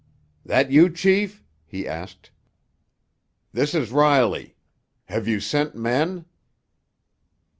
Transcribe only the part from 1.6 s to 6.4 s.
he asked. "This is Riley? Have you sent men?